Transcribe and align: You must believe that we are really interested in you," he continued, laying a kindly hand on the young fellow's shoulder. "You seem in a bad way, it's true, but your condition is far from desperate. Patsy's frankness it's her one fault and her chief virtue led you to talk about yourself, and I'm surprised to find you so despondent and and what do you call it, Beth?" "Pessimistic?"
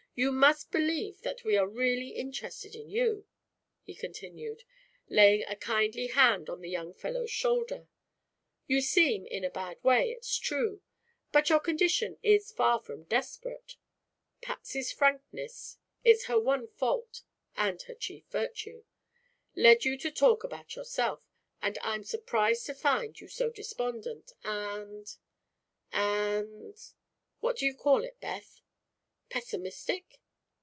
You 0.13 0.33
must 0.33 0.71
believe 0.73 1.21
that 1.21 1.45
we 1.45 1.55
are 1.57 1.65
really 1.65 2.09
interested 2.09 2.75
in 2.75 2.89
you," 2.89 3.25
he 3.81 3.95
continued, 3.95 4.65
laying 5.07 5.45
a 5.45 5.55
kindly 5.55 6.07
hand 6.07 6.49
on 6.49 6.59
the 6.59 6.69
young 6.69 6.93
fellow's 6.93 7.31
shoulder. 7.31 7.87
"You 8.67 8.81
seem 8.81 9.25
in 9.25 9.45
a 9.45 9.49
bad 9.49 9.81
way, 9.85 10.11
it's 10.11 10.35
true, 10.37 10.81
but 11.31 11.49
your 11.49 11.61
condition 11.61 12.19
is 12.21 12.51
far 12.51 12.81
from 12.81 13.05
desperate. 13.05 13.77
Patsy's 14.41 14.91
frankness 14.91 15.77
it's 16.03 16.25
her 16.25 16.37
one 16.39 16.67
fault 16.67 17.21
and 17.55 17.81
her 17.83 17.95
chief 17.95 18.25
virtue 18.27 18.83
led 19.55 19.85
you 19.85 19.97
to 19.99 20.11
talk 20.11 20.43
about 20.43 20.75
yourself, 20.75 21.23
and 21.61 21.77
I'm 21.81 22.03
surprised 22.03 22.65
to 22.65 22.75
find 22.75 23.17
you 23.17 23.29
so 23.29 23.49
despondent 23.49 24.33
and 24.43 25.07
and 25.93 26.75
what 27.39 27.55
do 27.55 27.65
you 27.65 27.73
call 27.73 28.03
it, 28.03 28.19
Beth?" 28.19 28.57
"Pessimistic?" 29.31 30.17